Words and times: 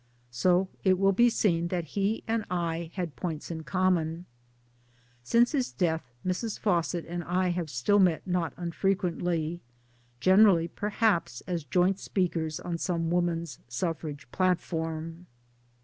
"So 0.45 0.67
it 0.83 0.97
will 0.97 1.11
be 1.11 1.29
seen 1.29 1.67
that 1.67 1.83
he 1.93 2.23
and 2.27 2.43
I 2.49 2.89
had 2.95 3.15
points 3.15 3.51
in 3.51 3.61
common! 3.61 4.25
Since 5.23 5.51
his 5.51 5.71
death 5.71 6.03
Mrs. 6.25 6.57
Fawcett 6.57 7.05
and 7.05 7.23
I 7.23 7.49
have 7.49 7.69
still 7.69 7.99
met 7.99 8.25
not 8.25 8.53
unfrequently 8.57 9.61
generally 10.19 10.67
perhaps 10.67 11.41
as 11.45 11.63
joint 11.63 11.99
speakers 11.99 12.59
on 12.59 12.79
some 12.79 13.11
Women's 13.11 13.59
Suffrage 13.67 14.25
platform. 14.31 15.27